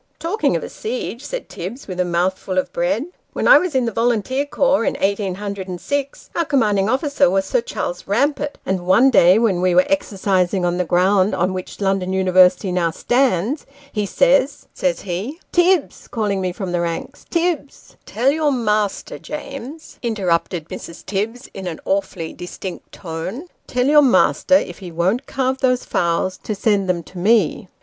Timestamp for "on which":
11.37-11.77